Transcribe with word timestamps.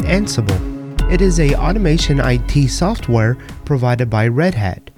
Ansible. 0.00 1.10
It 1.10 1.20
is 1.20 1.38
a 1.38 1.54
automation 1.54 2.20
IT 2.20 2.68
software 2.68 3.36
provided 3.64 4.10
by 4.10 4.28
Red 4.28 4.54
Hat. 4.54 4.90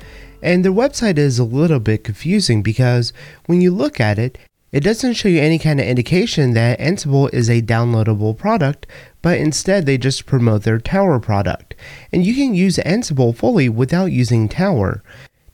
And 0.43 0.64
their 0.64 0.73
website 0.73 1.19
is 1.19 1.39
a 1.39 1.45
little 1.45 1.81
bit 1.81 2.05
confusing 2.05 2.63
because 2.63 3.13
when 3.46 3.61
you 3.61 3.71
look 3.71 4.00
at 4.00 4.19
it, 4.19 4.39
it 4.71 4.81
doesn't 4.81 5.14
show 5.14 5.29
you 5.29 5.41
any 5.41 5.59
kind 5.59 5.81
of 5.81 5.87
indication 5.87 6.53
that 6.53 6.79
Ansible 6.79 7.32
is 7.32 7.49
a 7.49 7.63
downloadable 7.63 8.37
product, 8.37 8.87
but 9.23 9.39
instead 9.39 9.87
they 9.87 9.96
just 9.96 10.27
promote 10.27 10.63
their 10.64 10.79
Tower 10.79 11.19
product. 11.19 11.75
And 12.12 12.27
you 12.27 12.35
can 12.35 12.55
use 12.55 12.77
Ansible 12.77 13.35
fully 13.35 13.69
without 13.69 14.13
using 14.13 14.49
Tower. 14.49 15.03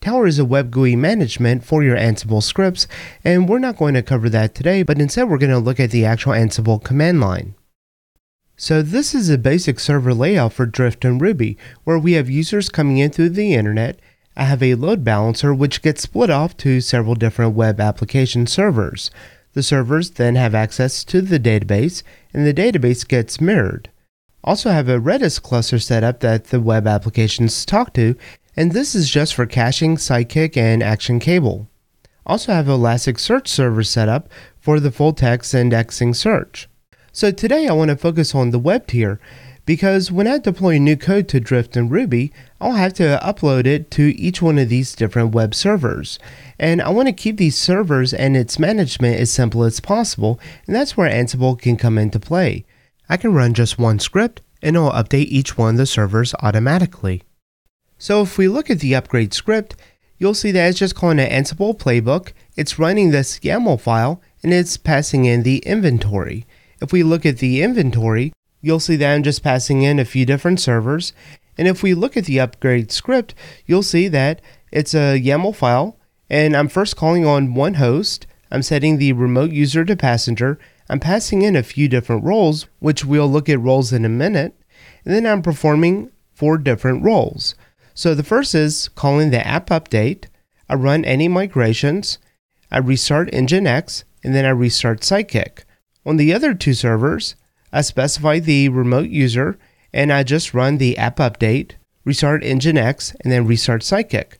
Tower 0.00 0.26
is 0.26 0.38
a 0.38 0.44
web 0.44 0.70
GUI 0.70 0.96
management 0.96 1.64
for 1.64 1.82
your 1.82 1.96
Ansible 1.96 2.42
scripts, 2.42 2.86
and 3.24 3.48
we're 3.48 3.58
not 3.58 3.76
going 3.76 3.94
to 3.94 4.02
cover 4.02 4.28
that 4.30 4.54
today, 4.54 4.82
but 4.82 5.00
instead 5.00 5.28
we're 5.30 5.38
going 5.38 5.50
to 5.50 5.58
look 5.58 5.80
at 5.80 5.92
the 5.92 6.04
actual 6.04 6.32
Ansible 6.32 6.82
command 6.82 7.20
line. 7.20 7.54
So 8.56 8.82
this 8.82 9.16
is 9.16 9.30
a 9.30 9.36
basic 9.36 9.80
server 9.80 10.14
layout 10.14 10.52
for 10.52 10.64
Drifting 10.64 11.18
Ruby, 11.18 11.58
where 11.82 11.98
we 11.98 12.12
have 12.12 12.30
users 12.30 12.68
coming 12.68 12.98
in 12.98 13.10
through 13.10 13.30
the 13.30 13.52
internet. 13.52 13.98
I 14.36 14.44
have 14.44 14.62
a 14.62 14.76
load 14.76 15.02
balancer 15.02 15.52
which 15.52 15.82
gets 15.82 16.02
split 16.02 16.30
off 16.30 16.56
to 16.58 16.80
several 16.80 17.16
different 17.16 17.56
web 17.56 17.80
application 17.80 18.46
servers. 18.46 19.10
The 19.54 19.62
servers 19.62 20.10
then 20.10 20.36
have 20.36 20.54
access 20.54 21.02
to 21.04 21.20
the 21.20 21.40
database, 21.40 22.04
and 22.32 22.46
the 22.46 22.54
database 22.54 23.06
gets 23.06 23.40
mirrored. 23.40 23.90
Also 24.44 24.70
have 24.70 24.88
a 24.88 25.00
Redis 25.00 25.42
cluster 25.42 25.80
set 25.80 26.04
up 26.04 26.20
that 26.20 26.46
the 26.46 26.60
web 26.60 26.86
applications 26.86 27.64
talk 27.64 27.92
to, 27.94 28.14
and 28.56 28.70
this 28.70 28.94
is 28.94 29.10
just 29.10 29.34
for 29.34 29.46
caching 29.46 29.96
Sidekiq, 29.96 30.56
and 30.56 30.80
Action 30.80 31.18
Cable. 31.18 31.68
Also 32.24 32.52
have 32.52 32.66
Elasticsearch 32.66 33.48
server 33.48 33.82
set 33.82 34.08
up 34.08 34.28
for 34.60 34.78
the 34.78 34.92
full 34.92 35.12
text 35.12 35.54
indexing 35.54 36.14
search. 36.14 36.68
So 37.16 37.30
today 37.30 37.68
I 37.68 37.72
want 37.72 37.90
to 37.90 37.96
focus 37.96 38.34
on 38.34 38.50
the 38.50 38.58
web 38.58 38.88
tier 38.88 39.20
because 39.66 40.10
when 40.10 40.26
I 40.26 40.38
deploy 40.38 40.78
new 40.78 40.96
code 40.96 41.28
to 41.28 41.38
Drifting 41.38 41.88
Ruby, 41.88 42.32
I'll 42.60 42.72
have 42.72 42.92
to 42.94 43.20
upload 43.22 43.66
it 43.66 43.88
to 43.92 44.18
each 44.18 44.42
one 44.42 44.58
of 44.58 44.68
these 44.68 44.96
different 44.96 45.32
web 45.32 45.54
servers. 45.54 46.18
And 46.58 46.82
I 46.82 46.88
want 46.88 47.06
to 47.06 47.12
keep 47.12 47.36
these 47.36 47.56
servers 47.56 48.12
and 48.12 48.36
its 48.36 48.58
management 48.58 49.20
as 49.20 49.30
simple 49.30 49.62
as 49.62 49.78
possible, 49.78 50.40
and 50.66 50.74
that's 50.74 50.96
where 50.96 51.08
Ansible 51.08 51.56
can 51.56 51.76
come 51.76 51.98
into 51.98 52.18
play. 52.18 52.64
I 53.08 53.16
can 53.16 53.32
run 53.32 53.54
just 53.54 53.78
one 53.78 54.00
script 54.00 54.40
and 54.60 54.74
it'll 54.74 54.90
update 54.90 55.28
each 55.28 55.56
one 55.56 55.74
of 55.74 55.78
the 55.78 55.86
servers 55.86 56.34
automatically. 56.40 57.22
So 57.96 58.22
if 58.22 58.36
we 58.36 58.48
look 58.48 58.70
at 58.70 58.80
the 58.80 58.96
upgrade 58.96 59.32
script, 59.32 59.76
you'll 60.18 60.34
see 60.34 60.50
that 60.50 60.68
it's 60.68 60.80
just 60.80 60.96
calling 60.96 61.20
an 61.20 61.30
Ansible 61.30 61.78
playbook, 61.78 62.32
it's 62.56 62.80
running 62.80 63.12
this 63.12 63.38
YAML 63.38 63.80
file, 63.80 64.20
and 64.42 64.52
it's 64.52 64.76
passing 64.76 65.26
in 65.26 65.44
the 65.44 65.58
inventory. 65.58 66.44
If 66.84 66.92
we 66.92 67.02
look 67.02 67.24
at 67.24 67.38
the 67.38 67.62
inventory, 67.62 68.34
you'll 68.60 68.78
see 68.78 68.96
that 68.96 69.10
I'm 69.10 69.22
just 69.22 69.42
passing 69.42 69.80
in 69.80 69.98
a 69.98 70.04
few 70.04 70.26
different 70.26 70.60
servers. 70.60 71.14
And 71.56 71.66
if 71.66 71.82
we 71.82 71.94
look 71.94 72.14
at 72.14 72.26
the 72.26 72.38
upgrade 72.38 72.92
script, 72.92 73.34
you'll 73.64 73.82
see 73.82 74.06
that 74.08 74.42
it's 74.70 74.92
a 74.92 75.18
YAML 75.18 75.56
file, 75.56 75.96
and 76.28 76.54
I'm 76.54 76.68
first 76.68 76.94
calling 76.94 77.24
on 77.24 77.54
one 77.54 77.74
host. 77.74 78.26
I'm 78.50 78.60
setting 78.60 78.98
the 78.98 79.14
remote 79.14 79.50
user 79.50 79.86
to 79.86 79.96
passenger. 79.96 80.58
I'm 80.90 81.00
passing 81.00 81.40
in 81.40 81.56
a 81.56 81.62
few 81.62 81.88
different 81.88 82.22
roles, 82.22 82.66
which 82.80 83.02
we'll 83.02 83.30
look 83.30 83.48
at 83.48 83.58
roles 83.58 83.90
in 83.90 84.04
a 84.04 84.10
minute. 84.10 84.54
And 85.06 85.14
then 85.14 85.26
I'm 85.26 85.40
performing 85.40 86.10
four 86.34 86.58
different 86.58 87.02
roles. 87.02 87.54
So 87.94 88.14
the 88.14 88.22
first 88.22 88.54
is 88.54 88.88
calling 88.88 89.30
the 89.30 89.46
app 89.46 89.68
update. 89.68 90.26
I 90.68 90.74
run 90.74 91.06
any 91.06 91.28
migrations. 91.28 92.18
I 92.70 92.76
restart 92.76 93.30
Nginx, 93.30 94.04
and 94.22 94.34
then 94.34 94.44
I 94.44 94.50
restart 94.50 95.00
Sidekiq. 95.00 95.63
On 96.06 96.16
the 96.16 96.32
other 96.34 96.54
two 96.54 96.74
servers, 96.74 97.34
I 97.72 97.80
specify 97.80 98.38
the 98.38 98.68
remote 98.68 99.08
user, 99.08 99.58
and 99.92 100.12
I 100.12 100.22
just 100.22 100.54
run 100.54 100.78
the 100.78 100.98
app 100.98 101.16
update, 101.16 101.72
restart 102.04 102.42
Nginx, 102.42 103.14
and 103.22 103.32
then 103.32 103.46
restart 103.46 103.82
Sidekiq. 103.82 104.34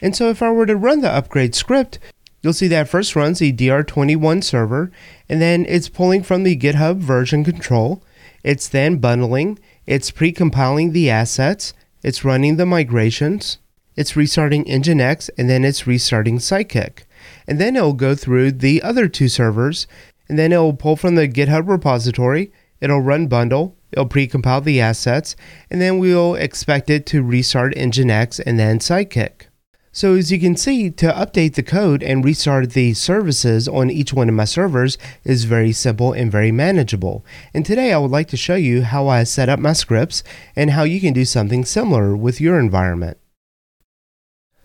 And 0.00 0.16
so 0.16 0.28
if 0.28 0.42
I 0.42 0.50
were 0.50 0.66
to 0.66 0.76
run 0.76 1.00
the 1.00 1.10
upgrade 1.10 1.54
script, 1.54 1.98
you'll 2.42 2.52
see 2.52 2.66
that 2.68 2.88
first 2.88 3.14
runs 3.14 3.38
the 3.38 3.52
DR21 3.52 4.42
server, 4.42 4.90
and 5.28 5.40
then 5.40 5.64
it's 5.68 5.88
pulling 5.88 6.22
from 6.22 6.42
the 6.42 6.56
GitHub 6.56 6.98
version 6.98 7.44
control. 7.44 8.02
It's 8.42 8.68
then 8.68 8.98
bundling, 8.98 9.60
it's 9.86 10.10
pre-compiling 10.10 10.92
the 10.92 11.08
assets, 11.08 11.74
it's 12.02 12.24
running 12.24 12.56
the 12.56 12.66
migrations, 12.66 13.58
it's 13.96 14.16
restarting 14.16 14.64
Nginx, 14.64 15.30
and 15.38 15.48
then 15.48 15.64
it's 15.64 15.86
restarting 15.86 16.38
Sidekiq. 16.38 17.04
And 17.46 17.60
then 17.60 17.76
it'll 17.76 17.92
go 17.92 18.16
through 18.16 18.52
the 18.52 18.82
other 18.82 19.06
two 19.06 19.28
servers, 19.28 19.86
and 20.28 20.38
then 20.38 20.52
it'll 20.52 20.74
pull 20.74 20.96
from 20.96 21.14
the 21.14 21.28
GitHub 21.28 21.68
repository, 21.68 22.52
it'll 22.80 23.00
run 23.00 23.26
bundle, 23.26 23.76
it'll 23.92 24.06
pre-compile 24.06 24.60
the 24.60 24.80
assets, 24.80 25.36
and 25.70 25.80
then 25.80 25.98
we'll 25.98 26.34
expect 26.34 26.90
it 26.90 27.06
to 27.06 27.22
restart 27.22 27.74
Nginx 27.74 28.40
and 28.44 28.58
then 28.58 28.78
Sidekiq. 28.78 29.46
So 29.94 30.14
as 30.14 30.32
you 30.32 30.40
can 30.40 30.56
see, 30.56 30.90
to 30.90 31.12
update 31.12 31.52
the 31.52 31.62
code 31.62 32.02
and 32.02 32.24
restart 32.24 32.70
the 32.70 32.94
services 32.94 33.68
on 33.68 33.90
each 33.90 34.14
one 34.14 34.30
of 34.30 34.34
my 34.34 34.46
servers 34.46 34.96
is 35.22 35.44
very 35.44 35.72
simple 35.72 36.14
and 36.14 36.32
very 36.32 36.50
manageable. 36.50 37.26
And 37.52 37.66
today 37.66 37.92
I 37.92 37.98
would 37.98 38.10
like 38.10 38.28
to 38.28 38.38
show 38.38 38.54
you 38.54 38.84
how 38.84 39.08
I 39.08 39.24
set 39.24 39.50
up 39.50 39.58
my 39.58 39.74
scripts 39.74 40.24
and 40.56 40.70
how 40.70 40.84
you 40.84 40.98
can 40.98 41.12
do 41.12 41.26
something 41.26 41.66
similar 41.66 42.16
with 42.16 42.40
your 42.40 42.58
environment. 42.58 43.18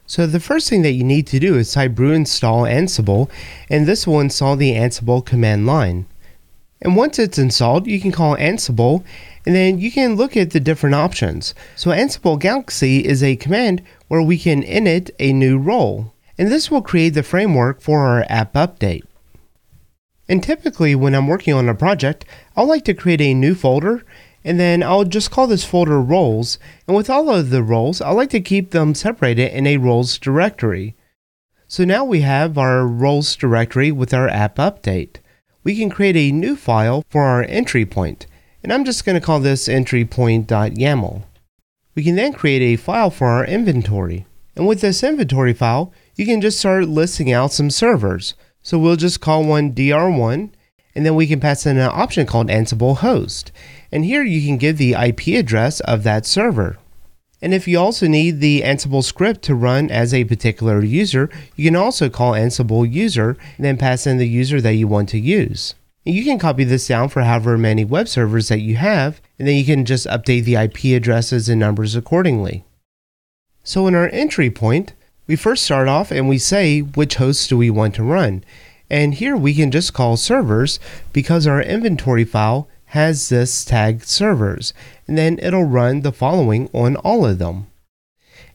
So 0.08 0.26
the 0.26 0.40
first 0.40 0.70
thing 0.70 0.82
that 0.82 0.94
you 0.94 1.04
need 1.04 1.28
to 1.28 1.40
do 1.40 1.56
is 1.56 1.74
type 1.74 1.92
brew 1.92 2.14
install 2.14 2.64
Ansible, 2.64 3.30
and 3.70 3.86
this 3.86 4.08
will 4.08 4.22
install 4.22 4.56
the 4.56 4.72
Ansible 4.72 5.24
command 5.24 5.68
line. 5.68 6.08
And 6.82 6.96
once 6.96 7.20
it's 7.20 7.38
installed, 7.38 7.88
you 7.88 8.00
can 8.00 8.12
call 8.12 8.38
Ansible 8.38 9.04
and 9.46 9.56
then 9.56 9.80
you 9.80 9.92
can 9.92 10.16
look 10.16 10.36
at 10.36 10.52
the 10.52 10.60
different 10.60 10.96
options. 10.96 11.56
So 11.76 11.92
Ansible 11.92 12.40
Galaxy 12.40 13.06
is 13.06 13.24
a 13.24 13.38
command 13.38 13.82
where 14.10 14.22
we 14.22 14.38
can 14.38 14.62
init 14.62 15.10
a 15.20 15.34
new 15.34 15.58
role. 15.58 16.14
And 16.38 16.52
this 16.52 16.70
will 16.70 16.82
create 16.82 17.12
the 17.12 17.24
framework 17.24 17.82
for 17.82 18.02
our 18.02 18.26
app 18.30 18.54
update. 18.54 19.04
And 20.30 20.44
typically 20.44 20.96
when 20.96 21.16
I'm 21.16 21.28
working 21.28 21.54
on 21.54 21.70
a 21.70 21.74
project, 21.74 22.26
I'll 22.56 22.68
like 22.68 22.84
to 22.86 22.94
create 22.94 23.22
a 23.22 23.34
new 23.34 23.56
folder 23.56 24.04
and 24.48 24.60
then 24.60 24.82
I'll 24.82 25.04
just 25.04 25.30
call 25.30 25.46
this 25.46 25.64
folder 25.64 26.02
roles. 26.02 26.58
And 26.88 26.96
with 26.96 27.10
all 27.10 27.30
of 27.30 27.50
the 27.50 27.62
roles, 27.62 28.02
I 28.02 28.10
like 28.12 28.30
to 28.32 28.40
keep 28.40 28.72
them 28.72 28.96
separated 28.96 29.56
in 29.56 29.68
a 29.68 29.78
roles 29.78 30.18
directory. 30.18 30.96
So 31.68 31.84
now 31.84 32.04
we 32.06 32.22
have 32.22 32.58
our 32.58 32.88
roles 32.88 33.36
directory 33.36 33.92
with 33.92 34.14
our 34.14 34.28
app 34.28 34.56
update. 34.56 35.18
We 35.64 35.78
can 35.78 35.90
create 35.90 36.16
a 36.16 36.32
new 36.32 36.56
file 36.56 37.04
for 37.10 37.24
our 37.24 37.44
entry 37.44 37.86
point 37.86 38.26
and 38.68 38.74
I'm 38.74 38.84
just 38.84 39.06
going 39.06 39.18
to 39.18 39.26
call 39.26 39.40
this 39.40 39.70
entry 39.70 40.04
point.yaml. 40.04 41.24
We 41.96 42.04
can 42.04 42.16
then 42.18 42.34
create 42.34 42.62
a 42.62 42.76
file 42.76 43.10
for 43.10 43.28
our 43.28 43.46
inventory. 43.46 44.26
And 44.58 44.68
with 44.68 44.82
this 44.82 45.04
inventory 45.04 45.54
file, 45.54 45.94
you 46.16 46.26
can 46.26 46.42
just 46.42 46.60
start 46.60 46.88
listing 46.88 47.32
out 47.32 47.54
some 47.54 47.70
servers. 47.70 48.34
So 48.62 48.78
we'll 48.78 48.98
just 48.98 49.22
call 49.22 49.46
one 49.46 49.72
dr1, 49.72 50.50
and 50.98 51.06
then 51.06 51.14
we 51.14 51.28
can 51.28 51.40
pass 51.40 51.68
in 51.68 51.78
an 51.78 51.92
option 51.94 52.26
called 52.26 52.48
Ansible 52.48 52.98
host. 52.98 53.52
And 53.92 54.04
here 54.04 54.24
you 54.24 54.44
can 54.44 54.58
give 54.58 54.80
the 54.80 54.94
IP 54.94 55.28
address 55.28 55.80
of 55.82 56.02
that 56.02 56.26
server. 56.26 56.80
And 57.40 57.54
if 57.54 57.68
you 57.68 57.78
also 57.78 58.08
need 58.08 58.40
the 58.40 58.64
Ansible 58.64 59.04
script 59.04 59.44
to 59.44 59.54
run 59.54 59.92
as 59.92 60.12
a 60.12 60.24
particular 60.24 60.84
user, 60.84 61.30
you 61.56 61.66
can 61.66 61.76
also 61.76 62.10
call 62.10 62.32
Ansible 62.32 62.92
user 62.92 63.38
and 63.58 63.66
then 63.66 63.78
pass 63.78 64.08
in 64.08 64.18
the 64.18 64.28
user 64.28 64.60
that 64.60 64.74
you 64.74 64.88
want 64.88 65.08
to 65.10 65.20
use. 65.20 65.76
You 66.04 66.24
can 66.24 66.40
copy 66.40 66.64
this 66.64 66.88
down 66.88 67.10
for 67.10 67.22
however 67.22 67.60
many 67.60 67.86
web 67.86 68.08
servers 68.08 68.48
that 68.48 68.62
you 68.62 68.78
have, 68.78 69.22
and 69.38 69.48
then 69.48 69.56
you 69.56 69.66
can 69.66 69.86
just 69.86 70.08
update 70.08 70.46
the 70.46 70.56
IP 70.56 70.98
addresses 70.98 71.48
and 71.48 71.60
numbers 71.60 71.96
accordingly. 71.96 72.66
So 73.64 73.86
in 73.86 73.94
our 73.94 74.10
entry 74.10 74.50
point, 74.50 74.94
we 75.28 75.36
first 75.36 75.64
start 75.64 75.88
off 75.88 76.10
and 76.10 76.28
we 76.28 76.40
say 76.40 76.80
which 76.80 77.16
hosts 77.16 77.48
do 77.48 77.56
we 77.56 77.70
want 77.70 77.94
to 77.96 78.04
run. 78.04 78.44
And 78.90 79.16
here 79.16 79.36
we 79.36 79.54
can 79.54 79.72
just 79.72 79.94
call 79.94 80.18
servers 80.18 80.80
because 81.14 81.46
our 81.46 81.62
inventory 81.62 82.24
file 82.24 82.68
has 82.92 83.30
this 83.30 83.66
tag 83.66 84.06
servers, 84.06 84.74
and 85.08 85.18
then 85.18 85.40
it'll 85.42 85.66
run 85.66 86.02
the 86.02 86.12
following 86.12 86.70
on 86.74 86.96
all 86.98 87.26
of 87.26 87.38
them. 87.38 87.68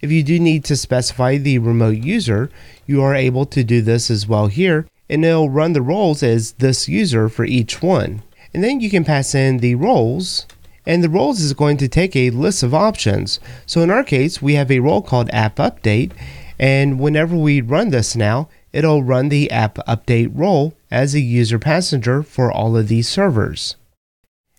If 0.00 0.11
you 0.11 0.23
do 0.23 0.40
need 0.40 0.64
to 0.64 0.76
specify 0.76 1.37
the 1.37 1.58
remote 1.58 1.99
user, 1.99 2.50
you 2.87 3.02
are 3.02 3.14
able 3.14 3.46
to 3.46 3.62
do 3.62 3.81
this 3.81 4.11
as 4.11 4.26
well 4.26 4.49
here 4.49 4.87
and 5.08 5.25
it'll 5.25 5.50
run 5.50 5.75
the 5.75 5.82
roles 5.82 6.23
as 6.23 6.52
this 6.52 6.88
user 6.88 7.29
for 7.29 7.44
each 7.44 7.82
one. 7.82 8.23
And 8.55 8.64
then 8.64 8.81
you 8.81 8.90
can 8.90 9.05
pass 9.05 9.34
in 9.34 9.58
the 9.58 9.75
roles 9.75 10.46
and 10.87 11.05
the 11.05 11.08
roles 11.08 11.40
is 11.40 11.52
going 11.52 11.76
to 11.76 11.88
take 11.88 12.17
a 12.17 12.31
list 12.31 12.62
of 12.62 12.75
options. 12.75 13.38
So 13.67 13.82
in 13.82 13.90
our 13.90 14.02
case, 14.02 14.43
we 14.43 14.55
have 14.55 14.70
a 14.70 14.81
role 14.81 15.02
called 15.02 15.31
app 15.31 15.56
update 15.56 16.12
and 16.58 16.99
whenever 16.99 17.37
we 17.37 17.61
run 17.61 17.90
this 17.90 18.17
now, 18.17 18.49
it'll 18.72 19.02
run 19.02 19.28
the 19.28 19.50
app 19.50 19.76
update 19.86 20.30
role 20.32 20.74
as 20.90 21.14
a 21.14 21.20
user 21.20 21.58
passenger 21.58 22.22
for 22.22 22.50
all 22.50 22.76
of 22.76 22.88
these 22.88 23.08
servers. 23.08 23.76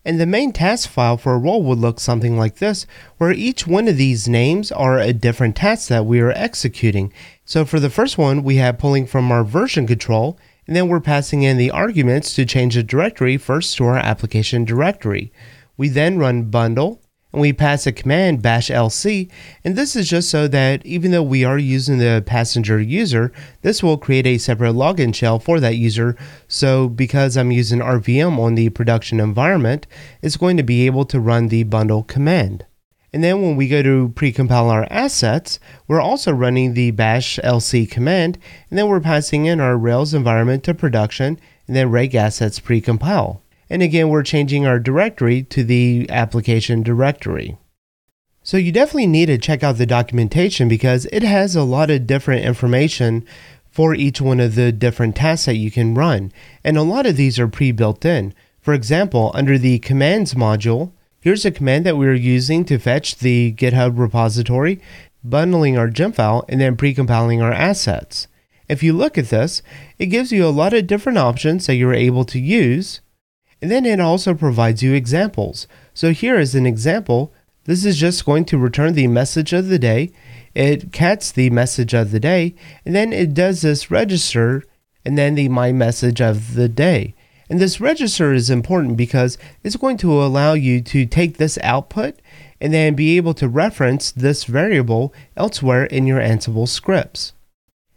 And 0.05 0.19
the 0.19 0.25
main 0.25 0.51
task 0.51 0.89
file 0.89 1.17
for 1.17 1.33
a 1.33 1.37
role 1.37 1.63
would 1.63 1.79
look 1.79 1.99
something 1.99 2.37
like 2.37 2.57
this, 2.57 2.85
where 3.17 3.31
each 3.31 3.65
one 3.65 3.87
of 3.87 3.95
these 3.95 4.27
names 4.27 4.71
are 4.71 4.99
a 4.99 5.13
different 5.13 5.55
task 5.55 5.87
that 5.87 6.05
we 6.05 6.19
are 6.19 6.31
executing. 6.31 7.13
So 7.45 7.63
for 7.63 7.79
the 7.79 7.89
first 7.89 8.17
one, 8.17 8.43
we 8.43 8.57
have 8.57 8.77
pulling 8.77 9.07
from 9.07 9.31
our 9.31 9.45
version 9.45 9.87
control, 9.87 10.37
and 10.67 10.75
then 10.75 10.89
we're 10.89 10.99
passing 10.99 11.43
in 11.43 11.57
the 11.57 11.71
arguments 11.71 12.33
to 12.35 12.45
change 12.45 12.75
the 12.75 12.83
directory 12.83 13.37
first 13.37 13.77
to 13.77 13.85
our 13.85 13.97
application 13.97 14.65
directory. 14.65 15.31
We 15.77 15.87
then 15.89 16.17
run 16.17 16.49
bundle 16.49 17.01
and 17.33 17.41
we 17.41 17.51
pass 17.51 17.85
a 17.85 17.91
command 17.91 18.41
bash 18.41 18.69
lc 18.69 19.29
and 19.63 19.75
this 19.75 19.95
is 19.95 20.07
just 20.07 20.29
so 20.29 20.47
that 20.47 20.85
even 20.85 21.11
though 21.11 21.23
we 21.23 21.43
are 21.43 21.57
using 21.57 21.97
the 21.97 22.23
passenger 22.25 22.79
user 22.79 23.33
this 23.63 23.83
will 23.83 23.97
create 23.97 24.27
a 24.27 24.37
separate 24.37 24.73
login 24.73 25.13
shell 25.13 25.39
for 25.39 25.59
that 25.59 25.75
user 25.75 26.15
so 26.47 26.87
because 26.87 27.35
i'm 27.35 27.51
using 27.51 27.79
rvm 27.79 28.39
on 28.39 28.55
the 28.55 28.69
production 28.69 29.19
environment 29.19 29.85
it's 30.21 30.37
going 30.37 30.55
to 30.55 30.63
be 30.63 30.85
able 30.85 31.03
to 31.03 31.19
run 31.19 31.49
the 31.49 31.63
bundle 31.63 32.03
command 32.03 32.65
and 33.13 33.23
then 33.23 33.43
when 33.43 33.55
we 33.55 33.67
go 33.67 33.83
to 33.83 34.09
precompile 34.15 34.71
our 34.71 34.87
assets, 34.89 35.59
we're 35.87 36.01
also 36.01 36.31
running 36.31 36.73
the 36.73 36.89
bash 36.89 37.39
lc 37.43 37.89
command, 37.91 38.39
and 38.71 38.79
then 38.79 38.87
we're 38.87 38.99
passing 38.99 39.45
in 39.45 39.59
our 39.59 39.77
Rails 39.77 40.15
environment 40.15 40.63
to 40.63 40.73
production, 40.73 41.39
and 41.67 41.75
then 41.75 41.91
rake 41.91 42.15
assets 42.15 42.59
precompile. 42.59 43.42
And 43.73 43.81
again, 43.81 44.09
we're 44.09 44.21
changing 44.21 44.67
our 44.67 44.77
directory 44.77 45.41
to 45.45 45.63
the 45.63 46.05
application 46.07 46.83
directory. 46.83 47.57
So 48.43 48.57
you 48.57 48.71
definitely 48.71 49.07
need 49.07 49.25
to 49.25 49.39
check 49.39 49.63
out 49.63 49.79
the 49.79 49.87
documentation 49.87 50.67
because 50.67 51.07
it 51.11 51.23
has 51.23 51.55
a 51.55 51.63
lot 51.63 51.89
of 51.89 52.05
different 52.05 52.45
information 52.45 53.25
for 53.71 53.95
each 53.95 54.21
one 54.21 54.39
of 54.39 54.53
the 54.53 54.71
different 54.71 55.15
tasks 55.15 55.47
that 55.47 55.55
you 55.55 55.71
can 55.71 55.95
run. 55.95 56.31
And 56.63 56.77
a 56.77 56.83
lot 56.83 57.07
of 57.07 57.17
these 57.17 57.39
are 57.39 57.47
pre-built 57.47 58.05
in. 58.05 58.35
For 58.61 58.75
example, 58.75 59.31
under 59.33 59.57
the 59.57 59.79
commands 59.79 60.35
module, 60.35 60.91
here's 61.19 61.43
a 61.43 61.49
command 61.49 61.83
that 61.87 61.97
we're 61.97 62.13
using 62.13 62.65
to 62.65 62.77
fetch 62.77 63.17
the 63.17 63.53
GitHub 63.53 63.97
repository, 63.97 64.79
bundling 65.23 65.79
our 65.79 65.89
gem 65.89 66.11
file, 66.11 66.45
and 66.47 66.61
then 66.61 66.77
pre-compiling 66.77 67.41
our 67.41 67.51
assets. 67.51 68.27
If 68.69 68.83
you 68.83 68.93
look 68.93 69.17
at 69.17 69.29
this, 69.29 69.63
it 69.97 70.07
gives 70.07 70.31
you 70.31 70.45
a 70.45 70.53
lot 70.53 70.75
of 70.75 70.85
different 70.85 71.17
options 71.17 71.65
that 71.65 71.73
you're 71.73 71.91
able 71.91 72.25
to 72.25 72.39
use 72.39 73.01
and 73.63 73.71
then 73.71 73.85
it 73.85 74.01
also 74.01 74.33
provides 74.33 74.83
you 74.83 74.91
examples. 74.91 75.67
So 75.93 76.11
here 76.11 76.37
is 76.37 76.53
an 76.53 76.65
example. 76.65 77.31
This 77.63 77.85
is 77.85 77.95
just 77.95 78.25
going 78.25 78.43
to 78.45 78.57
return 78.57 78.91
the 78.91 79.07
message 79.07 79.53
of 79.53 79.69
the 79.69 79.79
day. 79.79 80.11
It 80.53 80.91
cats 80.91 81.31
the 81.31 81.49
message 81.49 81.93
of 81.93 82.11
the 82.11 82.19
day, 82.19 82.55
and 82.85 82.93
then 82.93 83.13
it 83.13 83.33
does 83.33 83.61
this 83.61 83.89
register 83.89 84.65
and 85.05 85.17
then 85.17 85.35
the 85.35 85.47
my 85.47 85.71
message 85.71 86.19
of 86.19 86.55
the 86.55 86.67
day. 86.67 87.15
And 87.49 87.61
this 87.61 87.79
register 87.79 88.33
is 88.33 88.49
important 88.49 88.97
because 88.97 89.37
it's 89.63 89.77
going 89.77 89.95
to 89.99 90.21
allow 90.21 90.55
you 90.55 90.81
to 90.81 91.05
take 91.05 91.37
this 91.37 91.57
output 91.63 92.19
and 92.59 92.73
then 92.73 92.95
be 92.95 93.15
able 93.15 93.33
to 93.35 93.47
reference 93.47 94.11
this 94.11 94.43
variable 94.43 95.13
elsewhere 95.37 95.85
in 95.85 96.05
your 96.05 96.19
Ansible 96.19 96.67
scripts. 96.67 97.31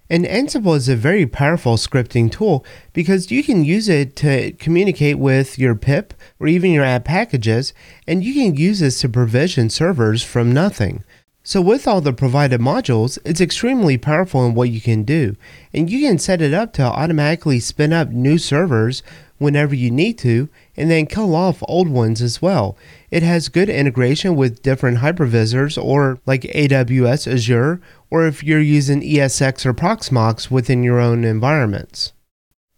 And 0.08 0.24
Ansible 0.24 0.76
is 0.76 0.88
a 0.88 0.94
very 0.94 1.26
powerful 1.26 1.76
scripting 1.76 2.30
tool 2.30 2.64
because 2.92 3.30
you 3.30 3.42
can 3.42 3.64
use 3.64 3.88
it 3.88 4.14
to 4.16 4.52
communicate 4.52 5.18
with 5.18 5.58
your 5.58 5.74
pip 5.74 6.14
or 6.38 6.46
even 6.46 6.70
your 6.70 6.84
app 6.84 7.04
packages, 7.04 7.72
and 8.06 8.22
you 8.22 8.34
can 8.34 8.54
use 8.56 8.80
this 8.80 9.00
to 9.00 9.08
provision 9.08 9.68
servers 9.68 10.22
from 10.22 10.52
nothing. 10.52 11.02
So 11.42 11.60
with 11.60 11.86
all 11.86 12.00
the 12.00 12.12
provided 12.12 12.60
modules, 12.60 13.18
it's 13.24 13.40
extremely 13.40 13.98
powerful 13.98 14.44
in 14.46 14.54
what 14.54 14.70
you 14.70 14.80
can 14.80 15.02
do, 15.04 15.36
and 15.72 15.90
you 15.90 16.06
can 16.06 16.18
set 16.18 16.42
it 16.42 16.52
up 16.52 16.72
to 16.74 16.82
automatically 16.82 17.60
spin 17.60 17.92
up 17.92 18.10
new 18.10 18.38
servers 18.38 19.02
whenever 19.38 19.74
you 19.74 19.90
need 19.90 20.18
to, 20.18 20.48
and 20.76 20.90
then 20.90 21.06
kill 21.06 21.34
off 21.34 21.62
old 21.67 21.88
ones 21.88 22.20
as 22.20 22.43
well. 22.43 22.76
It 23.11 23.23
has 23.23 23.49
good 23.49 23.69
integration 23.69 24.37
with 24.37 24.62
different 24.62 24.99
hypervisors 24.99 25.82
or 25.82 26.19
like 26.26 26.43
AWS 26.43 27.32
Azure, 27.32 27.81
or 28.11 28.26
if 28.26 28.43
you're 28.43 28.61
using 28.61 29.00
ESX 29.00 29.64
or 29.64 29.73
Proxmox 29.73 30.50
within 30.50 30.82
your 30.82 31.00
own 31.00 31.25
environments. 31.25 32.12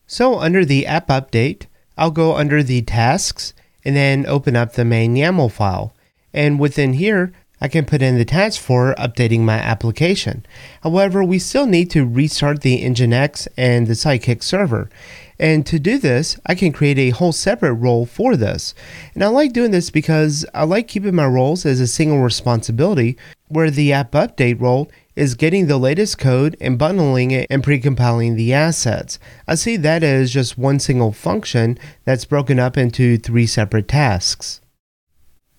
So 0.07 0.39
under 0.39 0.65
the 0.65 0.87
app 0.87 1.09
update, 1.09 1.67
I'll 1.97 2.11
go 2.11 2.37
under 2.37 2.63
the 2.63 2.83
tasks 2.83 3.53
and 3.85 3.97
then 3.97 4.27
open 4.27 4.57
up 4.57 4.73
the 4.73 4.85
main 4.85 5.15
YAML 5.15 5.51
file. 5.51 5.95
And 6.33 6.61
within 6.61 6.95
here, 6.95 7.33
I 7.61 7.69
can 7.69 7.85
put 7.85 8.03
in 8.03 8.17
the 8.17 8.25
task 8.25 8.61
for 8.61 8.95
updating 8.95 9.41
my 9.41 9.59
application. 9.59 10.47
However, 10.83 11.25
we 11.25 11.39
still 11.39 11.67
need 11.67 11.91
to 11.91 12.07
restart 12.07 12.61
the 12.63 12.83
Nginx 12.85 13.49
and 13.57 13.87
the 13.87 13.95
Sidekiq 13.95 14.43
server. 14.43 14.89
And 15.39 15.65
to 15.67 15.79
do 15.79 15.99
this, 15.99 16.39
I 16.47 16.55
can 16.55 16.73
create 16.73 16.99
a 16.99 17.11
whole 17.11 17.33
separate 17.33 17.75
role 17.75 18.07
for 18.07 18.37
this. 18.37 18.75
And 19.15 19.23
I 19.23 19.29
like 19.29 19.53
doing 19.53 19.71
this 19.71 19.91
because 19.91 20.45
I 20.53 20.65
like 20.65 20.89
keeping 20.89 21.15
my 21.15 21.27
roles 21.27 21.65
as 21.65 21.81
a 21.81 21.87
single 21.87 22.19
responsibility, 22.19 23.17
where 23.47 23.71
the 23.71 23.93
app 23.93 24.13
update 24.13 24.61
role 24.61 24.91
is 25.15 25.35
getting 25.35 25.67
the 25.67 25.79
latest 25.79 26.19
code 26.19 26.57
and 26.61 26.79
bundling 26.79 27.31
it 27.31 27.47
and 27.51 27.63
precompiling 27.63 28.37
the 28.37 28.53
assets. 28.53 29.19
I 29.47 29.55
see 29.55 29.77
that 29.79 30.03
as 30.03 30.33
just 30.33 30.59
one 30.59 30.81
single 30.81 31.13
function 31.13 31.79
that's 32.05 32.25
broken 32.25 32.59
up 32.59 32.77
into 32.77 33.17
three 33.17 33.47
separate 33.47 33.89
tasks. 33.89 34.61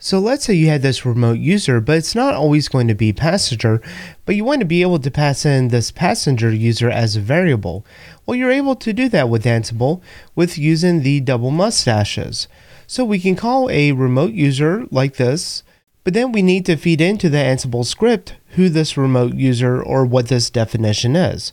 So 0.01 0.18
let's 0.19 0.46
say 0.46 0.54
you 0.54 0.69
had 0.69 0.81
this 0.81 1.06
remote 1.06 1.40
user, 1.40 1.81
but 1.81 1.98
it's 1.98 2.16
not 2.16 2.34
always 2.34 2.69
going 2.69 2.88
to 2.88 2.96
be 2.96 3.12
passenger, 3.12 3.81
but 4.25 4.34
you 4.34 4.46
want 4.46 4.62
to 4.62 4.66
be 4.66 4.81
able 4.81 5.00
to 5.00 5.12
pass 5.12 5.46
in 5.46 5.68
this 5.68 5.92
passenger 5.92 6.50
user 6.54 6.90
as 6.90 7.18
a 7.18 7.22
variable. 7.22 7.86
Well, 8.25 8.36
you're 8.36 8.50
able 8.50 8.78
to 8.78 8.94
do 8.94 9.10
that 9.10 9.28
with 9.28 9.44
Ansible 9.44 10.01
with 10.36 10.57
using 10.57 11.01
the 11.01 11.19
double 11.19 11.51
mustaches. 11.51 12.48
So 12.88 13.04
we 13.04 13.19
can 13.19 13.36
call 13.36 13.69
a 13.69 13.92
remote 13.92 14.31
user 14.31 14.88
like 14.90 15.18
this, 15.18 15.63
but 16.06 16.13
then 16.13 16.31
we 16.31 16.42
need 16.44 16.66
to 16.68 16.78
feed 16.78 17.02
into 17.02 17.28
the 17.28 17.38
Ansible 17.38 17.86
script 17.86 18.36
who 18.52 18.69
this 18.69 18.95
remote 18.95 19.34
user 19.34 19.84
or 19.84 20.06
what 20.06 20.30
this 20.30 20.50
definition 20.50 21.18
is. 21.18 21.52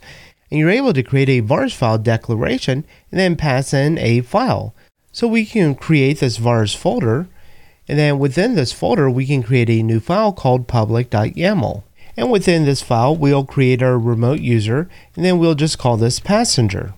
And 0.52 0.60
you're 0.60 0.70
able 0.70 0.92
to 0.92 1.02
create 1.02 1.28
a 1.28 1.40
vars 1.40 1.74
file 1.74 1.98
declaration 1.98 2.84
and 3.10 3.18
then 3.18 3.34
pass 3.34 3.74
in 3.74 3.98
a 3.98 4.20
file. 4.20 4.72
So 5.10 5.26
we 5.26 5.44
can 5.44 5.74
create 5.74 6.20
this 6.20 6.36
vars 6.36 6.76
folder 6.76 7.26
and 7.88 7.98
then 7.98 8.18
within 8.18 8.54
this 8.54 8.72
folder, 8.72 9.08
we 9.08 9.26
can 9.26 9.42
create 9.42 9.70
a 9.70 9.82
new 9.82 10.00
file 10.00 10.32
called 10.32 10.66
public.yaml. 10.66 11.82
And 12.16 12.30
within 12.30 12.64
this 12.64 12.82
file, 12.82 13.14
we'll 13.14 13.44
create 13.44 13.82
our 13.82 13.98
remote 13.98 14.40
user, 14.40 14.88
and 15.14 15.24
then 15.24 15.38
we'll 15.38 15.54
just 15.54 15.78
call 15.78 15.96
this 15.96 16.18
passenger. 16.18 16.94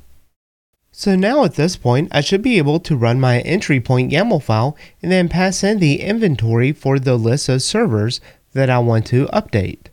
So 0.92 1.14
now 1.14 1.44
at 1.44 1.54
this 1.54 1.76
point, 1.76 2.08
I 2.10 2.20
should 2.20 2.42
be 2.42 2.58
able 2.58 2.80
to 2.80 2.96
run 2.96 3.20
my 3.20 3.40
entry 3.40 3.80
point 3.80 4.10
YAML 4.10 4.42
file 4.42 4.76
and 5.00 5.12
then 5.12 5.28
pass 5.28 5.62
in 5.62 5.78
the 5.78 6.00
inventory 6.00 6.72
for 6.72 6.98
the 6.98 7.16
list 7.16 7.48
of 7.48 7.62
servers 7.62 8.20
that 8.52 8.68
I 8.68 8.80
want 8.80 9.06
to 9.06 9.26
update. 9.26 9.86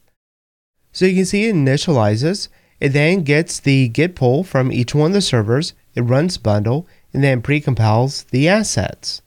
So 0.92 1.06
you 1.06 1.16
can 1.16 1.26
see 1.26 1.46
it 1.46 1.56
initializes, 1.56 2.48
it 2.80 2.90
then 2.90 3.22
gets 3.22 3.60
the 3.60 3.88
git 3.90 4.16
pull 4.16 4.44
from 4.44 4.72
each 4.72 4.96
one 4.96 5.12
of 5.12 5.14
the 5.14 5.22
servers, 5.22 5.74
it 5.94 6.02
runs 6.02 6.38
bundle, 6.38 6.88
and 7.14 7.24
then 7.24 7.42
precompiles 7.42 8.28
the 8.30 8.48
assets. 8.48 9.22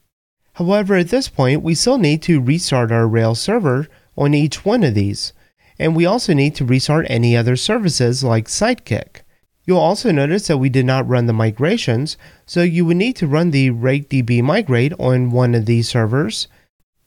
However, 0.58 0.96
at 0.96 1.10
this 1.10 1.28
point, 1.28 1.62
we 1.62 1.76
still 1.76 1.98
need 1.98 2.20
to 2.22 2.40
restart 2.40 2.90
our 2.90 3.06
Rails 3.06 3.40
server 3.40 3.86
on 4.16 4.34
each 4.34 4.64
one 4.64 4.82
of 4.82 4.94
these. 4.94 5.32
And 5.78 5.94
we 5.94 6.04
also 6.04 6.34
need 6.34 6.56
to 6.56 6.64
restart 6.64 7.06
any 7.08 7.36
other 7.36 7.54
services 7.54 8.24
like 8.24 8.48
Sidekiq. 8.48 9.20
You'll 9.66 9.78
also 9.78 10.10
notice 10.10 10.48
that 10.48 10.58
we 10.58 10.68
did 10.68 10.84
not 10.84 11.08
run 11.08 11.26
the 11.26 11.32
migrations, 11.32 12.16
so 12.44 12.62
you 12.62 12.84
would 12.86 12.96
need 12.96 13.14
to 13.16 13.28
run 13.28 13.52
the 13.52 13.70
rakedb 13.70 14.42
migrate 14.42 14.92
on 14.98 15.30
one 15.30 15.54
of 15.54 15.66
these 15.66 15.88
servers. 15.88 16.48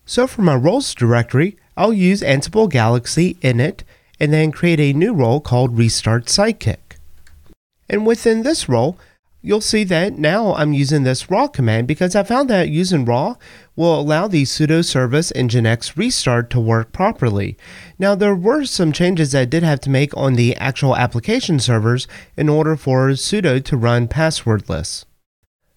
So 0.05 0.27
for 0.27 0.43
my 0.43 0.55
roles 0.55 0.95
directory, 0.95 1.57
I'll 1.75 1.91
use 1.91 2.21
Ansible 2.21 2.69
Galaxy 2.69 3.33
init 3.41 3.81
and 4.17 4.31
then 4.31 4.53
create 4.53 4.79
a 4.79 4.93
new 4.93 5.11
role 5.11 5.41
called 5.41 5.77
restart 5.77 6.27
sidekiq. 6.27 6.77
And 7.89 8.05
within 8.05 8.43
this 8.43 8.69
role, 8.69 8.97
you'll 9.41 9.61
see 9.61 9.83
that 9.85 10.17
now 10.17 10.53
I'm 10.53 10.73
using 10.73 11.03
this 11.03 11.29
raw 11.29 11.47
command 11.47 11.87
because 11.87 12.15
I 12.15 12.23
found 12.23 12.49
that 12.49 12.69
using 12.69 13.05
raw 13.05 13.35
will 13.75 13.99
allow 13.99 14.27
the 14.27 14.43
sudo 14.43 14.85
service 14.85 15.31
nginx 15.35 15.97
restart 15.97 16.49
to 16.51 16.59
work 16.59 16.91
properly. 16.91 17.57
Now 17.97 18.15
there 18.15 18.35
were 18.35 18.65
some 18.65 18.91
changes 18.91 19.31
that 19.31 19.41
I 19.41 19.45
did 19.45 19.63
have 19.63 19.81
to 19.81 19.89
make 19.89 20.15
on 20.15 20.35
the 20.35 20.55
actual 20.57 20.95
application 20.95 21.59
servers 21.59 22.07
in 22.37 22.49
order 22.49 22.75
for 22.75 23.09
sudo 23.09 23.63
to 23.63 23.77
run 23.77 24.07
passwordless. 24.07 25.05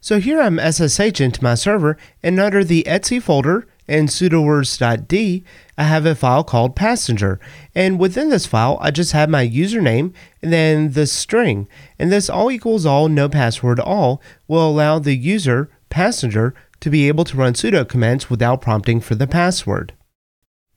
So 0.00 0.21
here 0.21 0.40
I'm 0.40 0.59
SSH 0.59 1.21
into 1.21 1.42
my 1.42 1.54
server 1.54 1.97
and 2.23 2.38
under 2.38 2.62
the 2.62 2.87
etc 2.87 3.23
folder 3.23 3.66
in 3.87 4.07
sudoers.d, 4.07 5.45
I 5.76 5.83
have 5.83 6.07
a 6.07 6.14
file 6.14 6.45
called 6.45 6.76
passenger. 6.76 7.38
And 7.75 7.99
within 7.99 8.31
this 8.31 8.47
file, 8.47 8.79
I 8.81 8.91
just 8.91 9.12
have 9.12 9.29
my 9.29 9.47
username 9.47 10.12
and 10.43 10.53
then 10.53 10.93
the 10.93 11.07
string. 11.07 11.69
And 11.99 12.11
this 12.11 12.31
all 12.31 12.50
equals 12.50 12.87
all, 12.87 13.09
no 13.09 13.29
password 13.29 13.81
all 13.81 14.23
will 14.49 14.69
allow 14.69 14.99
the 14.99 15.17
user, 15.17 15.71
passenger, 15.91 16.55
to 16.81 16.91
be 16.91 17.09
able 17.09 17.25
to 17.25 17.37
run 17.37 17.55
sudo 17.55 17.88
commands 17.88 18.29
without 18.29 18.61
prompting 18.61 19.00
for 19.00 19.14
the 19.14 19.26
password. 19.26 19.95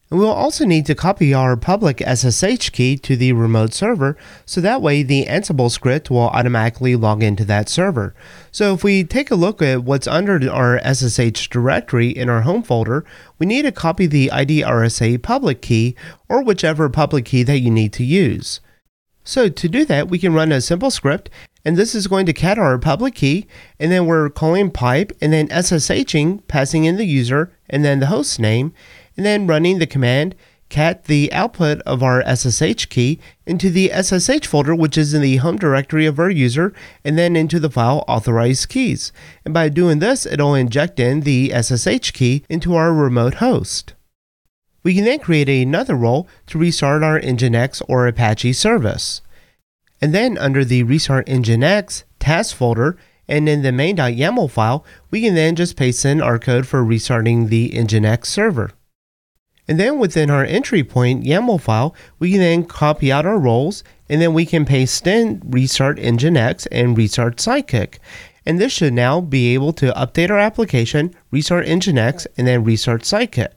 We'll 0.09 0.29
also 0.29 0.63
need 0.63 0.85
to 0.85 0.95
copy 0.95 1.33
our 1.33 1.57
public 1.57 2.01
SSH 2.01 2.69
key 2.71 2.97
to 2.99 3.17
the 3.17 3.33
remote 3.33 3.73
server, 3.73 4.15
so 4.45 4.61
that 4.61 4.81
way 4.81 5.03
the 5.03 5.25
Ansible 5.25 5.69
script 5.69 6.09
will 6.09 6.29
automatically 6.29 6.95
log 6.95 7.21
into 7.21 7.43
that 7.45 7.67
server. 7.67 8.15
So 8.49 8.73
if 8.73 8.85
we 8.85 9.03
take 9.03 9.31
a 9.31 9.35
look 9.35 9.61
at 9.61 9.83
what's 9.83 10.07
under 10.07 10.49
our 10.49 10.79
SSH 10.79 11.49
directory 11.49 12.07
in 12.07 12.29
our 12.29 12.43
home 12.43 12.63
folder, 12.63 13.03
we 13.37 13.45
need 13.45 13.63
to 13.63 13.71
copy 13.73 14.05
the 14.05 14.29
IDRSA 14.31 15.21
public 15.21 15.61
key 15.61 15.93
or 16.29 16.41
whichever 16.41 16.87
public 16.89 17.25
key 17.25 17.43
that 17.43 17.59
you 17.59 17.69
need 17.69 17.91
to 17.93 18.05
use. 18.05 18.61
So 19.25 19.49
to 19.49 19.67
do 19.67 19.83
that, 19.85 20.07
we 20.07 20.19
can 20.19 20.33
run 20.33 20.53
a 20.53 20.61
simple 20.61 20.89
script 20.89 21.29
and 21.67 21.75
this 21.75 21.93
is 21.93 22.07
going 22.07 22.25
to 22.25 22.31
cat 22.31 22.57
our 22.57 22.79
public 22.79 23.13
key, 23.13 23.45
and 23.77 23.91
then 23.91 24.05
we're 24.05 24.29
calling 24.29 24.71
pipe, 24.71 25.11
and 25.19 25.33
then 25.33 25.49
SSHing, 25.49 26.47
passing 26.47 26.85
in 26.85 26.95
the 26.95 27.03
user, 27.03 27.51
and 27.69 27.83
then 27.83 27.99
the 27.99 28.05
host 28.05 28.39
name, 28.39 28.73
and 29.17 29.25
then 29.25 29.47
running 29.47 29.79
the 29.79 29.87
command 29.87 30.35
cat 30.69 31.05
the 31.05 31.31
output 31.31 31.79
of 31.81 32.03
our 32.03 32.23
SSH 32.23 32.87
key 32.89 33.19
into 33.45 33.69
the 33.69 33.89
SSH 33.89 34.45
folder, 34.45 34.75
which 34.75 34.97
is 34.97 35.13
in 35.13 35.21
the 35.21 35.37
home 35.37 35.57
directory 35.57 36.05
of 36.05 36.19
our 36.19 36.29
user, 36.29 36.73
and 37.03 37.17
then 37.17 37.35
into 37.35 37.59
the 37.59 37.69
file 37.69 38.03
authorized 38.07 38.69
keys. 38.69 39.11
And 39.45 39.53
by 39.53 39.69
doing 39.69 39.99
this, 39.99 40.25
it'll 40.25 40.55
inject 40.55 40.99
in 40.99 41.21
the 41.21 41.51
SSH 41.55 42.11
key 42.11 42.43
into 42.49 42.75
our 42.75 42.93
remote 42.93 43.35
host. 43.35 43.93
We 44.83 44.95
can 44.95 45.05
then 45.05 45.19
create 45.19 45.49
another 45.49 45.95
role 45.95 46.27
to 46.47 46.57
restart 46.57 47.03
our 47.03 47.19
Nginx 47.19 47.81
or 47.87 48.07
Apache 48.07 48.53
service. 48.53 49.21
And 49.99 50.13
then 50.13 50.37
under 50.37 50.63
the 50.63 50.83
Restart 50.83 51.27
Nginx 51.27 52.03
task 52.19 52.55
folder 52.55 52.97
and 53.27 53.49
in 53.49 53.63
the 53.63 53.71
main.yaml 53.71 54.49
file, 54.49 54.85
we 55.11 55.21
can 55.21 55.35
then 55.35 55.55
just 55.55 55.75
paste 55.75 56.05
in 56.05 56.21
our 56.21 56.39
code 56.39 56.67
for 56.67 56.83
restarting 56.83 57.47
the 57.47 57.71
Nginx 57.71 58.27
server. 58.27 58.71
And 59.67 59.79
then 59.79 59.99
within 59.99 60.29
our 60.29 60.45
entry 60.45 60.83
point 60.83 61.25
YAML 61.25 61.59
file, 61.59 61.93
we 62.19 62.31
can 62.31 62.39
then 62.39 62.63
copy 62.65 63.11
out 63.11 63.25
our 63.25 63.37
roles 63.37 63.83
and 64.09 64.21
then 64.21 64.33
we 64.33 64.45
can 64.45 64.65
paste 64.65 65.05
in 65.05 65.41
restart 65.45 65.97
Nginx 65.97 66.67
and 66.71 66.97
restart 66.97 67.37
Sidekiq. 67.37 67.97
And 68.45 68.61
this 68.61 68.71
should 68.71 68.93
now 68.93 69.19
be 69.19 69.53
able 69.53 69.73
to 69.73 69.91
update 69.91 70.29
our 70.29 70.39
application, 70.39 71.13
restart 71.31 71.65
Nginx, 71.65 72.27
and 72.37 72.47
then 72.47 72.63
restart 72.63 73.01
Sidekiq. 73.01 73.51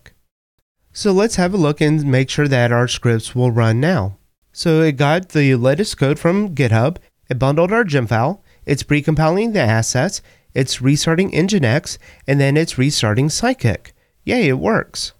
So 0.93 1.13
let's 1.13 1.37
have 1.37 1.55
a 1.55 1.57
look 1.57 1.81
and 1.81 2.05
make 2.05 2.29
sure 2.29 2.49
that 2.49 2.73
our 2.73 2.89
scripts 2.89 3.35
will 3.35 3.53
run 3.53 3.79
now. 3.79 4.19
So 4.53 4.83
it 4.83 4.97
got 4.97 5.29
the 5.29 5.55
latest 5.55 5.97
code 5.97 6.19
from 6.19 6.57
GitHub, 6.57 6.97
it 7.29 7.39
bundled 7.39 7.73
our 7.73 7.85
gem 7.85 8.09
file, 8.09 8.43
it's 8.67 8.83
precompiling 8.83 9.53
the 9.53 9.61
assets, 9.61 10.21
it's 10.55 10.83
restarting 10.83 11.31
Nginx, 11.31 11.99
and 12.27 12.41
then 12.41 12.57
it's 12.57 12.77
restarting 12.77 13.29
Sidekiq. 13.29 13.93
Yay, 14.25 14.49
it 14.49 14.59
works. 14.59 15.13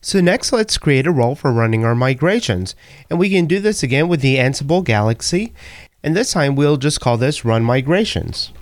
So 0.00 0.20
next 0.20 0.52
let's 0.52 0.78
create 0.78 1.06
a 1.06 1.12
role 1.12 1.34
for 1.34 1.52
running 1.52 1.84
our 1.84 1.94
migrations. 1.94 2.76
And 3.10 3.18
we 3.18 3.30
can 3.30 3.46
do 3.46 3.58
this 3.58 3.82
again 3.82 4.08
with 4.08 4.20
the 4.20 4.36
Ansible 4.36 4.84
Galaxy. 4.84 5.52
And 6.02 6.16
this 6.16 6.32
time 6.32 6.54
we'll 6.54 6.76
just 6.76 7.00
call 7.00 7.16
this 7.16 7.44
run 7.44 7.64
migrations. 7.64 8.52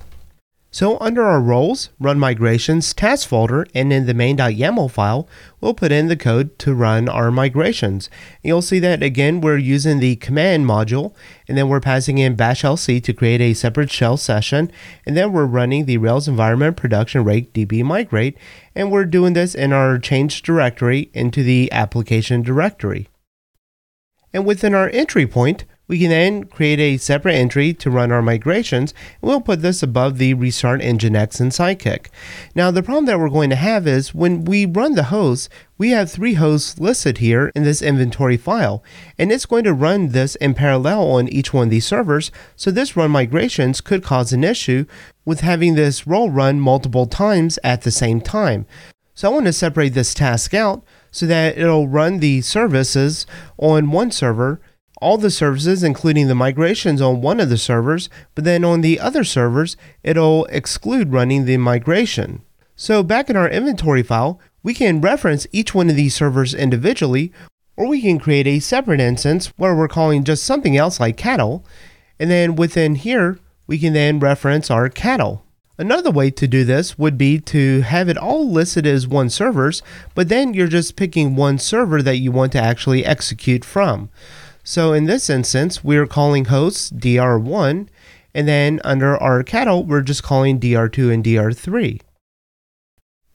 So 0.76 0.98
under 1.00 1.22
our 1.22 1.40
roles, 1.40 1.88
run 1.98 2.18
migrations 2.18 2.92
task 2.92 3.26
folder, 3.26 3.66
and 3.74 3.90
in 3.90 4.04
the 4.04 4.12
main.yaml 4.12 4.90
file, 4.90 5.26
we'll 5.58 5.72
put 5.72 5.90
in 5.90 6.08
the 6.08 6.18
code 6.18 6.58
to 6.58 6.74
run 6.74 7.08
our 7.08 7.30
migrations. 7.30 8.10
You'll 8.42 8.60
see 8.60 8.78
that 8.80 9.02
again, 9.02 9.40
we're 9.40 9.56
using 9.56 10.00
the 10.00 10.16
command 10.16 10.66
module, 10.66 11.14
and 11.48 11.56
then 11.56 11.70
we're 11.70 11.80
passing 11.80 12.18
in 12.18 12.36
bash 12.36 12.60
lc 12.60 13.02
to 13.02 13.14
create 13.14 13.40
a 13.40 13.54
separate 13.54 13.90
shell 13.90 14.18
session, 14.18 14.70
and 15.06 15.16
then 15.16 15.32
we're 15.32 15.46
running 15.46 15.86
the 15.86 15.96
Rails 15.96 16.28
environment 16.28 16.76
production 16.76 17.24
rake 17.24 17.54
db 17.54 17.82
migrate, 17.82 18.36
and 18.74 18.92
we're 18.92 19.06
doing 19.06 19.32
this 19.32 19.54
in 19.54 19.72
our 19.72 19.98
change 19.98 20.42
directory 20.42 21.10
into 21.14 21.42
the 21.42 21.72
application 21.72 22.42
directory. 22.42 23.08
And 24.30 24.44
within 24.44 24.74
our 24.74 24.90
entry 24.90 25.26
point, 25.26 25.64
we 25.88 25.98
can 25.98 26.10
then 26.10 26.44
create 26.44 26.80
a 26.80 26.96
separate 26.96 27.34
entry 27.34 27.72
to 27.74 27.90
run 27.90 28.10
our 28.10 28.22
migrations, 28.22 28.92
and 29.20 29.28
we'll 29.28 29.40
put 29.40 29.62
this 29.62 29.82
above 29.82 30.18
the 30.18 30.34
restart 30.34 30.80
Nginx 30.80 31.40
and 31.40 31.52
Sidekiq. 31.52 32.06
Now, 32.54 32.70
the 32.70 32.82
problem 32.82 33.06
that 33.06 33.18
we're 33.18 33.28
going 33.28 33.50
to 33.50 33.56
have 33.56 33.86
is 33.86 34.14
when 34.14 34.44
we 34.44 34.66
run 34.66 34.94
the 34.94 35.04
hosts, 35.04 35.48
we 35.78 35.90
have 35.90 36.10
three 36.10 36.34
hosts 36.34 36.78
listed 36.80 37.18
here 37.18 37.52
in 37.54 37.62
this 37.62 37.82
inventory 37.82 38.36
file, 38.36 38.82
and 39.18 39.30
it's 39.30 39.46
going 39.46 39.64
to 39.64 39.72
run 39.72 40.08
this 40.08 40.34
in 40.36 40.54
parallel 40.54 41.02
on 41.10 41.28
each 41.28 41.52
one 41.52 41.68
of 41.68 41.70
these 41.70 41.86
servers, 41.86 42.30
so 42.56 42.70
this 42.70 42.96
run 42.96 43.10
migrations 43.10 43.80
could 43.80 44.02
cause 44.02 44.32
an 44.32 44.44
issue 44.44 44.86
with 45.24 45.40
having 45.40 45.74
this 45.74 46.06
role 46.06 46.30
run 46.30 46.60
multiple 46.60 47.06
times 47.06 47.58
at 47.62 47.82
the 47.82 47.90
same 47.90 48.20
time. 48.20 48.66
So 49.14 49.30
I 49.30 49.32
want 49.32 49.46
to 49.46 49.52
separate 49.52 49.94
this 49.94 50.12
task 50.12 50.52
out 50.52 50.84
so 51.10 51.26
that 51.26 51.56
it'll 51.56 51.88
run 51.88 52.18
the 52.18 52.42
services 52.42 53.26
on 53.56 53.90
one 53.90 54.10
server 54.10 54.60
all 54.98 55.18
the 55.18 55.30
services, 55.30 55.82
including 55.82 56.28
the 56.28 56.34
migrations 56.34 57.00
on 57.00 57.20
one 57.20 57.40
of 57.40 57.48
the 57.48 57.58
servers, 57.58 58.08
but 58.34 58.44
then 58.44 58.64
on 58.64 58.80
the 58.80 58.98
other 58.98 59.24
servers, 59.24 59.76
it'll 60.02 60.46
exclude 60.46 61.12
running 61.12 61.44
the 61.44 61.56
migration. 61.58 62.42
So 62.76 63.02
back 63.02 63.28
in 63.28 63.36
our 63.36 63.48
inventory 63.48 64.02
file, 64.02 64.40
we 64.62 64.74
can 64.74 65.00
reference 65.00 65.46
each 65.52 65.74
one 65.74 65.90
of 65.90 65.96
these 65.96 66.14
servers 66.14 66.54
individually, 66.54 67.32
or 67.76 67.86
we 67.86 68.00
can 68.00 68.18
create 68.18 68.46
a 68.46 68.58
separate 68.58 69.00
instance 69.00 69.52
where 69.56 69.74
we're 69.74 69.88
calling 69.88 70.24
just 70.24 70.44
something 70.44 70.76
else 70.76 70.98
like 70.98 71.16
cattle, 71.16 71.64
and 72.18 72.30
then 72.30 72.56
within 72.56 72.94
here, 72.94 73.38
we 73.66 73.78
can 73.78 73.92
then 73.92 74.18
reference 74.18 74.70
our 74.70 74.88
cattle. 74.88 75.44
Another 75.78 76.10
way 76.10 76.30
to 76.30 76.48
do 76.48 76.64
this 76.64 76.98
would 76.98 77.18
be 77.18 77.38
to 77.40 77.82
have 77.82 78.08
it 78.08 78.16
all 78.16 78.50
listed 78.50 78.86
as 78.86 79.06
one 79.06 79.28
servers, 79.28 79.82
but 80.14 80.30
then 80.30 80.54
you're 80.54 80.68
just 80.68 80.96
picking 80.96 81.36
one 81.36 81.58
server 81.58 82.00
that 82.00 82.16
you 82.16 82.32
want 82.32 82.52
to 82.52 82.62
actually 82.62 83.04
execute 83.04 83.64
from. 83.64 84.08
So 84.68 84.92
in 84.92 85.04
this 85.04 85.30
instance, 85.30 85.84
we're 85.84 86.08
calling 86.08 86.46
hosts 86.46 86.90
dr1, 86.90 87.86
and 88.34 88.48
then 88.48 88.80
under 88.82 89.16
our 89.16 89.44
cattle, 89.44 89.84
we're 89.84 90.02
just 90.02 90.24
calling 90.24 90.58
dr2 90.58 91.14
and 91.14 91.24
dr3. 91.24 92.00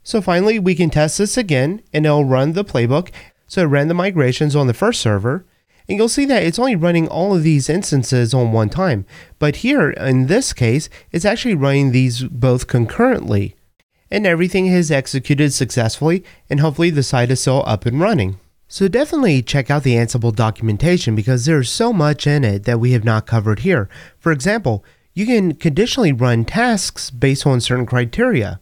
So 0.03 0.21
finally, 0.21 0.59
we 0.59 0.75
can 0.75 0.89
test 0.89 1.17
this 1.17 1.37
again, 1.37 1.83
and 1.93 2.05
it'll 2.05 2.25
run 2.25 2.51
the 2.51 2.65
playbook. 2.65 3.11
So 3.47 3.61
it 3.61 3.67
ran 3.67 3.87
the 3.87 3.93
migrations 3.93 4.57
on 4.57 4.67
the 4.67 4.73
first 4.73 4.99
server, 4.99 5.45
and 5.87 5.97
you'll 5.97 6.09
see 6.09 6.25
that 6.25 6.43
it's 6.43 6.59
only 6.59 6.75
running 6.75 7.07
all 7.07 7.33
of 7.33 7.43
these 7.43 7.69
instances 7.69 8.33
on 8.33 8.51
one 8.51 8.69
time. 8.69 9.05
But 9.39 9.57
here, 9.57 9.91
in 9.91 10.27
this 10.27 10.51
case, 10.51 10.89
it's 11.13 11.23
actually 11.23 11.55
running 11.55 11.93
these 11.93 12.23
both 12.23 12.67
concurrently. 12.67 13.55
And 14.09 14.27
everything 14.27 14.65
has 14.65 14.91
executed 14.91 15.53
successfully, 15.53 16.25
and 16.49 16.59
hopefully 16.59 16.89
the 16.89 17.03
site 17.03 17.31
is 17.31 17.39
still 17.39 17.63
up 17.65 17.85
and 17.85 18.01
running. 18.01 18.37
So 18.71 18.87
definitely 18.87 19.41
check 19.41 19.69
out 19.69 19.83
the 19.83 19.95
Ansible 19.95 20.33
documentation 20.33 21.13
because 21.13 21.43
there's 21.43 21.69
so 21.69 21.91
much 21.91 22.25
in 22.25 22.45
it 22.45 22.63
that 22.63 22.79
we 22.79 22.93
have 22.93 23.03
not 23.03 23.27
covered 23.27 23.59
here. 23.59 23.89
For 24.17 24.31
example, 24.31 24.85
you 25.13 25.25
can 25.25 25.55
conditionally 25.55 26.13
run 26.13 26.45
tasks 26.45 27.09
based 27.09 27.45
on 27.45 27.59
certain 27.59 27.85
criteria. 27.85 28.61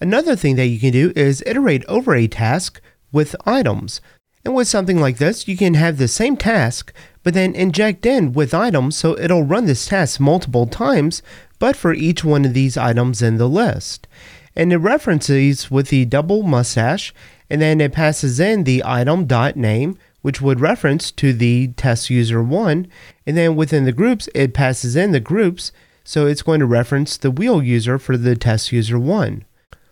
Another 0.00 0.36
thing 0.36 0.56
that 0.56 0.68
you 0.68 0.80
can 0.80 0.90
do 0.90 1.12
is 1.14 1.44
iterate 1.46 1.84
over 1.84 2.14
a 2.14 2.28
task 2.28 2.80
with 3.12 3.36
items. 3.44 4.00
And 4.42 4.54
with 4.54 4.68
something 4.68 4.98
like 4.98 5.18
this, 5.18 5.46
you 5.46 5.58
can 5.58 5.74
have 5.74 5.98
the 5.98 6.08
same 6.08 6.38
task, 6.38 6.90
but 7.22 7.34
then 7.34 7.54
inject 7.54 8.06
in 8.06 8.32
with 8.32 8.54
items 8.54 8.96
so 8.96 9.18
it'll 9.18 9.42
run 9.42 9.66
this 9.66 9.84
task 9.84 10.18
multiple 10.18 10.66
times, 10.66 11.22
but 11.58 11.76
for 11.76 11.92
each 11.92 12.24
one 12.24 12.46
of 12.46 12.54
these 12.54 12.78
items 12.78 13.20
in 13.20 13.36
the 13.36 13.50
list. 13.50 14.08
And 14.56 14.72
it 14.72 14.78
references 14.78 15.70
with 15.70 15.88
the 15.88 16.06
double 16.06 16.42
mustache 16.42 17.12
and 17.52 17.60
then 17.60 17.82
it 17.82 17.92
passes 17.92 18.40
in 18.40 18.64
the 18.64 18.82
item 18.82 19.26
dot 19.26 19.56
name 19.56 19.98
which 20.22 20.40
would 20.40 20.58
reference 20.58 21.10
to 21.10 21.34
the 21.34 21.68
test 21.76 22.08
user 22.08 22.42
1 22.42 22.86
and 23.26 23.36
then 23.36 23.54
within 23.54 23.84
the 23.84 23.92
groups 23.92 24.26
it 24.34 24.54
passes 24.54 24.96
in 24.96 25.12
the 25.12 25.20
groups. 25.20 25.70
So 26.02 26.26
it's 26.26 26.40
going 26.40 26.60
to 26.60 26.66
reference 26.66 27.18
the 27.18 27.30
wheel 27.30 27.62
user 27.62 27.98
for 27.98 28.16
the 28.16 28.34
test 28.36 28.72
user 28.72 28.98
1 28.98 29.44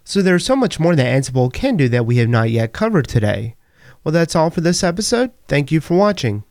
so 0.04 0.22
there's 0.22 0.44
so 0.44 0.56
much 0.56 0.80
more 0.80 0.96
that 0.96 1.06
ansible 1.06 1.52
can 1.52 1.76
do 1.76 1.88
that 1.90 2.06
we 2.06 2.16
have 2.16 2.28
not 2.28 2.50
yet 2.50 2.72
covered 2.72 3.06
today. 3.06 3.54
Well 4.02 4.12
that's 4.12 4.34
all 4.34 4.48
for 4.48 4.62
this 4.62 4.82
episode. 4.82 5.30
Thank 5.46 5.70
you 5.70 5.80
for 5.80 5.96
watching 5.96 6.44